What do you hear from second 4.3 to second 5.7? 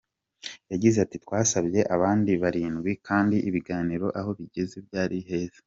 bigeze byari heza.